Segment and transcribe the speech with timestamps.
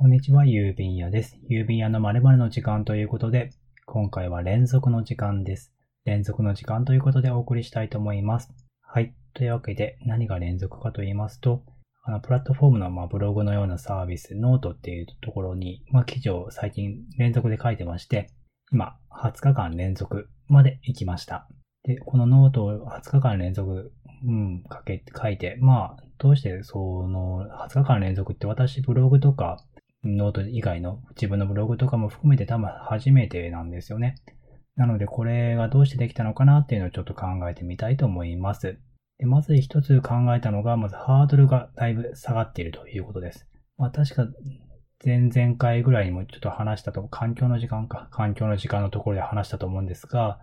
[0.00, 1.38] こんにちは、郵便屋です。
[1.50, 3.50] 郵便屋の〇〇の時間ということで、
[3.84, 5.74] 今回は連続の時間です。
[6.06, 8.50] 連続の時間ということでお送りしたいと思います。
[8.80, 9.14] はい。
[9.34, 11.64] というわけで、何が連続かと言いますと、
[12.02, 18.30] あの、プラットフォームの、ま、ブログのようなサービス、ノートっていうところに、まあ、記事を最近連続で書いてまして、
[18.72, 21.46] 今、20日間連続まで行きました。
[21.82, 23.92] で、このノートを20日間連続、
[24.26, 26.78] うん、書け、書いて、まあ、どうしてそ
[27.08, 29.64] の20日間連続って私ブログとか、
[30.04, 34.14] ノート以外の自分のブログとかも含めて多分初めてなんですよね。
[34.76, 38.78] なのでこれがどうしてできたのかなっていうのをちょっと考えてみたいと思います。
[39.18, 43.46] でまず一つ考えたのが、まずハードルがだいぶ下がっているということです。
[43.76, 44.26] まあ確か
[45.04, 50.40] 前々回ぐらいにもちょっと話したと、環境の時間か、環境の時間のところで話したと思うんですが、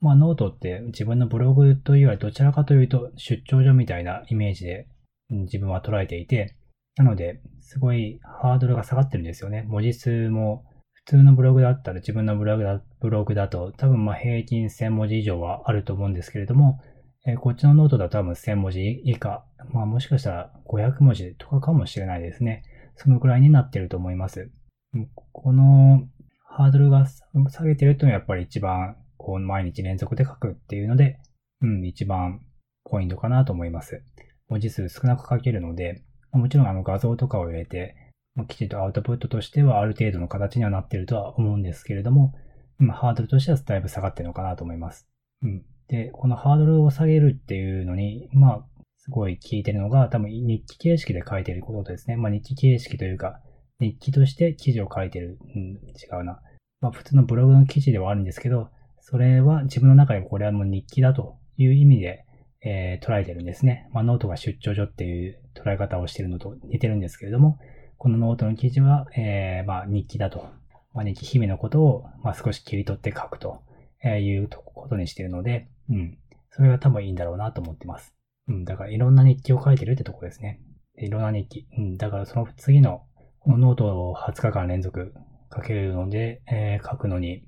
[0.00, 4.86] まあノートって自分のブログというよりどちらかというと出張所みたいなイメージで
[5.30, 6.56] 自分は捉えていて、
[6.98, 9.64] なので、すごいハードルが下がってるんですよね。
[9.68, 16.80] 文字数も、普通のブログだったら自分のブログだブログだと多分ま平均1000文字以上はあると思うんですけれども、
[17.26, 22.62] えーこっちのノートだと多分1000文字以下、まあもしかしたら500文字とかかもしれないですね。
[22.96, 24.50] そのくらいになってると思います。
[25.32, 26.06] この
[26.44, 31.20] ハードルが下げてるというのはやっぱり一番こう毎日連続で書くっていうので、
[31.62, 32.40] うん、一番
[32.84, 34.02] ポイントかなと思います。
[34.48, 37.96] 文字数少なく書けるので、もちろんあの画像とかを入れて、
[38.34, 42.34] まきちんとアウトプットとしてはある程度の形にはなっているとは思うんですけれども、
[42.78, 45.08] まハードルとしてはだいぶ下がってるのかなと思います。
[45.42, 45.64] うん。
[45.88, 48.64] で、このハードルを下げるっていうのに、まあ、
[48.98, 52.16] すごい効いてるのが、多分日記形式で書いてることですね。
[52.16, 53.40] まあ日記形式というか、
[53.80, 55.38] 日記として記事を書いてる。
[55.54, 56.40] うん、違うな。
[56.80, 58.68] まあ普通のブログの記事ではあるんですけど、
[59.00, 62.26] それは自分の中でこれはもう日記だという意味で、
[62.62, 63.88] えー捉えてるんですね。
[63.92, 67.58] まあノートが出張所っていう捉え方をしてるのと似てるんですけれども、
[67.96, 70.46] このノートの記事は、えーまあ日記だと。
[70.94, 73.62] まあ日記日々のことを、まあ少し切り取って書くと
[74.04, 76.18] いうことにしてるので、うん。
[76.50, 78.14] それが多分いいんだろうなと思ってます。
[78.48, 78.64] うん。
[78.64, 80.60] だからいろんな日記を書いてるってとこですね。
[80.96, 81.68] いろんな日記。
[81.76, 81.96] うん。
[81.96, 83.02] だからその次の、
[83.40, 85.14] このノートを20日間連続
[85.54, 87.44] 書けるので、えー書くのに、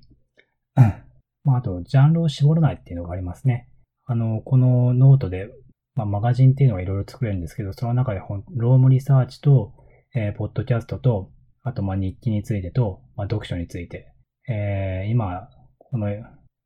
[1.43, 3.67] まああと、ジャンルを絞らないっていうのがありますね。
[4.11, 5.47] あの、このノートで、
[5.95, 8.19] まあ、マガジンっていうのがいろいろ作れるんですけど、その中で
[8.57, 9.73] ロームリサーチと、
[10.13, 11.31] えーポッドキャストと、
[11.63, 14.13] あと、ま、日記についてと、まあ、読書について、
[14.49, 16.07] えー今、この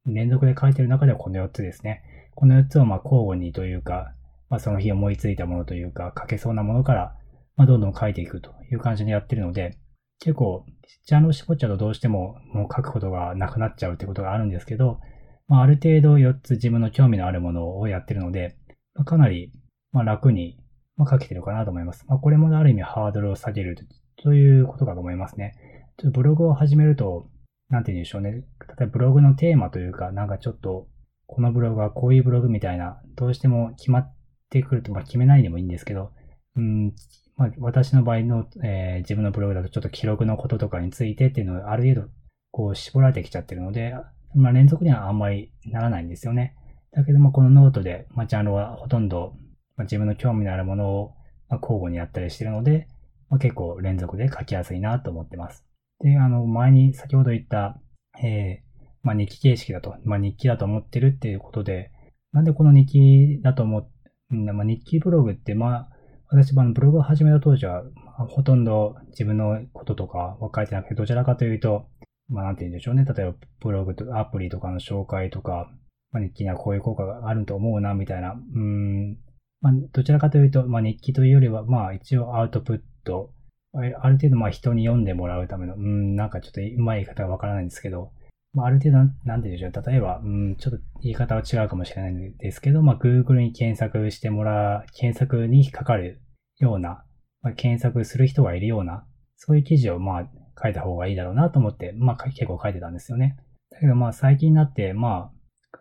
[0.07, 2.01] 連続で書いてる中ではこの4つですね。
[2.34, 4.16] この4つをま交互にというか、
[4.50, 7.16] まあ、その日思いついたものというか、書けそうなものから、
[7.57, 9.78] ま、どんどん書いていくという感じでやってるので、
[10.19, 10.66] 結構、
[11.05, 15.00] ジャンルを絞っちゃうとどうしてももう書くことがなくなっちゃうってことがあるんですけど、
[15.47, 18.57] まあ、ある程度4つ自分の興味のあるものをやってるので、
[18.94, 19.51] まあ、かなり、
[19.91, 20.57] まあ、楽に、
[20.97, 22.06] 書けてるかなと思います。
[22.07, 23.78] まあ、これもある意味ハードルを下げる
[24.23, 25.53] ということかと思いますね。
[25.97, 27.29] ちょっとブログを始めると、
[27.69, 28.31] なんて言うんでしょうね。
[28.31, 28.45] 例え
[28.81, 30.88] ばブログのテーマというか、なんかちょっと、
[31.28, 34.16] このブログはこういうブログみたいな、どうしても決まっ
[34.50, 36.11] てくると、まあ決めないでもいいんですけど、
[36.55, 36.94] うん、
[37.35, 42.13] まあ私の場合の、えー自分のブログだとちょっと記録のこととかについてっていうのをある程度、
[42.51, 43.94] こう絞られてきちゃってるので、
[44.35, 46.56] まあ連続にはあんまりならないんですよね。
[46.91, 49.34] だけどもこのノートで、まあジャンルはほとんど、
[49.78, 51.13] まあ、自分の興味のあるものを、
[51.50, 52.88] まあ、交互にやったりしてるので、
[53.29, 55.66] まあ、結構連続で書きやすいなと思ってます。
[56.00, 57.79] で、あの、前に先ほど言った、
[58.23, 58.66] えー
[59.03, 61.91] まあ、日記形式だと、まあ、日記だと思ってるっていうことで、
[62.31, 63.90] なんでこの日記だと思っ、
[64.31, 65.90] うんまあ、日記ブログって、まあ、
[66.29, 67.84] 私はブログを始めた当時は、
[68.29, 71.88] ほとんど自分のこととかは書いてなくて、どちらかというと、
[72.29, 73.05] まあ、なんて言うんでしょうね。
[73.05, 75.71] 例えば、ブログとアプリとかの紹介とか、
[76.11, 79.17] まあ、日記にはこういう効果があると思うな、みたいな、うん、
[79.61, 83.31] まあ、どちらかというと、まあ、日記というよりは、まあ、一応アウトプット、
[83.73, 88.11] あある程度、まあ、人に読んでもらうための、うん、なんかちょっとうまい言い方がわからないんですけど、
[88.53, 89.85] まあ、ある程度、なんて言うんでしょう。
[89.85, 96.21] 例えば、うん、ちょっと言い方は違うかもしれないんですけど、まあ、Google に検索してもらう、検索に引っかかる
[96.59, 97.03] ような、
[97.41, 99.05] まあ、検索する人がいるような、
[99.35, 100.29] そういう記事を、まあ、
[100.61, 103.37] 書いた方がいいだろうなと思って、まあ、結構書いてたんですよね。
[103.72, 105.31] だけど、まあ、最近になって、ま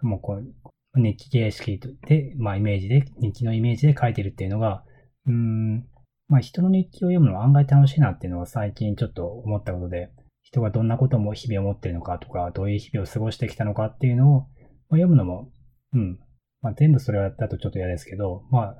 [0.02, 4.84] あ、もうこう、日記形式で、まあ、イメージで、日記のイメージで書いてるっていうのが、
[5.26, 5.86] うん、
[6.28, 10.10] まあ、人の日記を読むのは案外楽しいなっていうのは最近ちょっと思ったことで、
[10.42, 14.48] 人がどんなことも日々思ってるのかとか、どういう日々を過ごしてきたのかっていうのを、まあ、
[14.92, 15.50] 読むのも、
[15.92, 16.18] うん。
[16.60, 18.76] まあ、全部それだとちょっと嫌ですけど、まあ、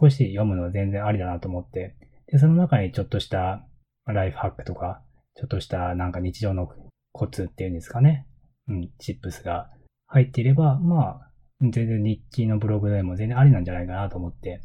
[0.00, 1.96] 少し読むのは全然ありだなと思って、
[2.26, 3.66] で、その中にちょっとした
[4.06, 5.02] ライフハックとか、
[5.36, 6.68] ちょっとしたなんか日常の
[7.12, 8.26] コツっていうんですかね。
[8.68, 9.70] うん、チップスが
[10.06, 14.60] 入っていれば、まあ、全然日記のブログでも全然ありなんじゃないかなと思って、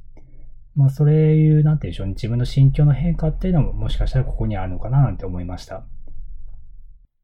[0.75, 5.86] まあ、それいう、なんて言うんでしょうね、自分の心境の変化っていうのももしかしたらここにあるのかななんて思いました。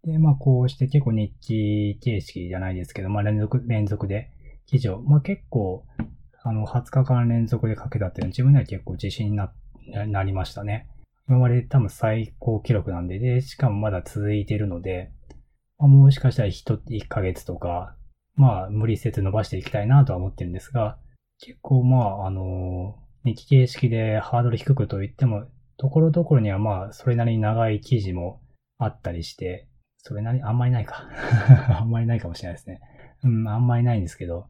[0.04, 4.32] で、まあ、こうして結構日記形式じゃないですけど、まあ、連続、連続で
[4.66, 5.86] 記事を、まあ、結構、
[6.44, 9.40] あの、20日間連続で書けたっていうのは自分では結構自信に、
[10.08, 10.88] なりましたね。
[11.28, 15.12] 今まで多分最高記録なんで、で、しかもまだ続いてるので、
[15.80, 17.96] まあ、もしかしたら1、1ヶ月とか、
[18.36, 21.00] まあ、無理せず伸ばしていきたいなとは思ってるんですが、
[21.40, 25.46] 結構まあ、あの、日記形式でハードル低くと言っても、
[25.78, 28.42] ところどころにはまあ、それなりに長い記事も
[28.78, 29.68] あったりして、
[29.98, 31.10] それなり、あんまりないか。
[31.80, 32.82] あんまりないかもしれないですね。
[33.24, 34.48] うん、あんまりないんですけど、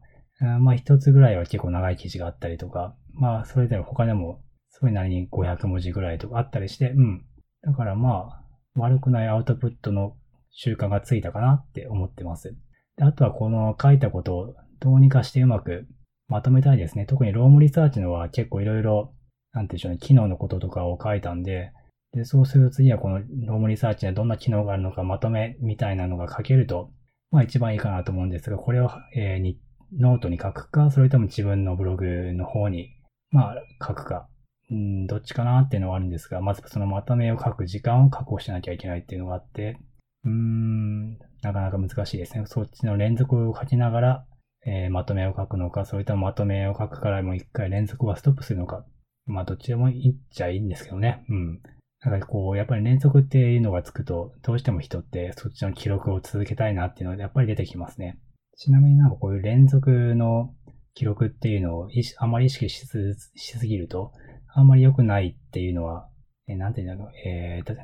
[0.60, 4.42] まあ一つぐらいは結構長い記事があったりとか、まあそれでも他でも
[4.78, 7.24] それなりに500文字ぐらいとかあったりして、うん。
[7.62, 8.42] だからまあ、
[8.74, 10.16] 悪くないアウトプットの
[10.50, 12.54] 習慣がついたかなって思ってます。
[12.96, 15.86] であとはこの書いたことをどうにかしてうまく
[16.28, 17.06] まとめたいですね。
[17.06, 19.14] 特に Roam Research のは結構いろいろ、
[19.52, 21.72] なんていうんでしょうね、機能のこととかを書いたんで、
[22.12, 26.90] で、そうすると次はこの Roam Research にはどんな機能があるのかまとめみたいなのが書けると、
[27.30, 29.60] まあ一番いいかなと思うんですが、これを、えー、に
[29.98, 32.90] ノートに書くか、それとも自分のブログの方に、
[33.30, 33.54] まあ
[33.86, 34.28] 書くか、
[34.70, 39.78] うん、どっちかなっていうのはあるんですが、まずそのまとめを書く時間を確保しなきゃいけないっていうのがあって、
[40.24, 42.44] うーん、なかなか難しいですね。
[42.46, 44.26] そっちの連続を書きながら、
[44.66, 48.84] えー、まとめを書くのか、それともまとめを書くからもう一回連続はストップするのか。
[49.26, 51.24] まあ、どっちでもいいっちゃいいんですけどね。
[51.28, 51.60] うん。
[52.00, 58.18] なんかこう、やっぱり連続っていうのがつくと、どうしても人ってそっちの記録を続けたいなっていうので、やっぱり出てきますね。
[58.56, 60.54] ちなみになんかこういう連続の
[60.94, 64.12] 記録っていうのをあまり意識しすぎると、
[64.56, 66.08] あんまり良くないっていうのは、
[66.48, 67.76] えー、なんていうんだろう、えー、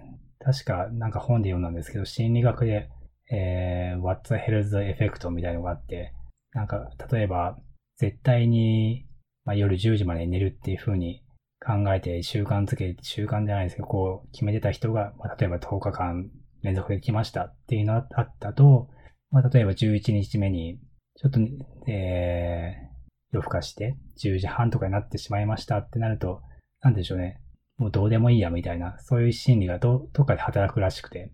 [0.42, 2.88] 確かなんか本で読んだんですけど、心理学で、
[3.30, 6.14] えー、What's the Health Effect みたいのがあって、
[6.54, 7.58] なんか、例えば、
[7.98, 9.06] 絶対に、
[9.44, 11.22] まあ、夜10時まで寝るっていう風に
[11.60, 16.30] 考えて習慣づけ、習慣じゃないですけど、こう決めてた人が、まあ、例えば10日間
[16.62, 18.88] 連続で来ましたっていうのがあったと、
[19.30, 20.80] まあ、例えば11日目に、
[21.16, 21.40] ちょっと、
[21.86, 22.92] えー、
[23.32, 26.42] 夜更かして10時半とかになってしまいましたってなると、
[26.82, 27.40] なんでしょうね。
[27.78, 31.32] もうどうでもいいやみたいな、そういう心理がど、どっかで働くらしくて。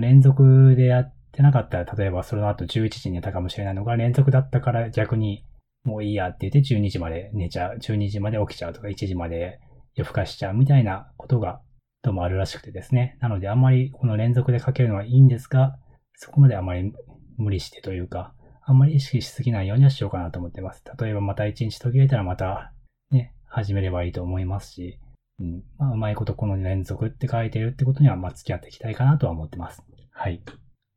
[0.00, 5.44] 連続でやってなかったら、例えばその後11時に寝たかもしれないのが連続だったから逆に
[5.84, 9.60] もういいやって言って12時まで寝ちゃう、12時まで起きちゃうとか1時まで
[9.94, 11.60] 夜更かしちゃうみたいなことが
[12.02, 13.18] どうもあるらしくてですね。
[13.20, 15.76] なのであんまりこの連続でかけるのはいいんですが、
[16.14, 16.92] そこまであまり
[17.36, 18.34] 無理してというか、
[18.64, 20.82] あんまり意識しすぎないようにはしようかなと思ってます。
[21.00, 22.72] 例えばまた1日途切れたらまた
[23.10, 24.98] ね、始めればいいと思いますし、
[25.38, 25.62] うん。
[25.78, 29.82] まあ、うまいことこの連続って書いてるってことには、まあ、付き合っていきたいかなとは思ってます。
[30.10, 30.42] はい。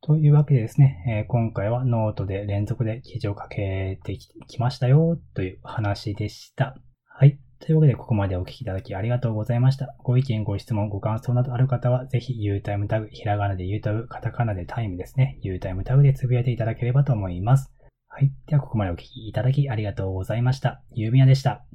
[0.02, 4.18] というわけでですね、えー、今回はノートで連続で記事を書けて
[4.48, 6.78] きましたよという話でした。
[7.06, 7.40] はい。
[7.60, 9.96] というわけで、ここまでお聞きいただきありがとうございました。
[10.04, 15.40] ご意見、ご質問、ご感想などある方は、ぜひ Utime タグ、ひらがなで U タグ、カタカナでタイムですね。
[15.44, 17.74] Utime タグでつぶやいていただければと思います。
[18.08, 18.32] はい。
[18.48, 20.84] では、ここまでお聞きいただきありがとうございました。
[20.94, 21.66] ゆうみやでした。